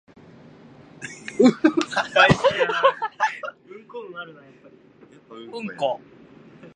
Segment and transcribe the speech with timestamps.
[5.39, 6.01] うんこ